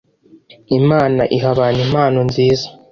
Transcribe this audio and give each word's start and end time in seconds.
Imana 0.79 1.21
iha 1.35 1.47
abantu 1.53 1.79
impano 1.87 2.19
nziza 2.29 2.65